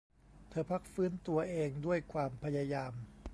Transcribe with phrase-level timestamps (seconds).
[0.49, 2.93] เธอพักฟื้นตัวเองด้วยความพยายาม